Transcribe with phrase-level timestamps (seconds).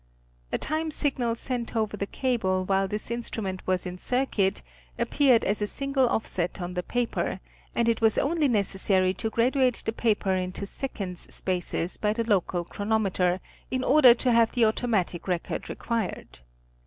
[0.51, 4.63] A time signal sent over the cable while this instrument was in circuit,
[4.97, 7.39] appeared as a single offset on the paper,
[7.75, 12.65] and it was only necessary to graduate the paper into seconds spaces by the local
[12.65, 16.39] chronometer, in order to have the automatic record required.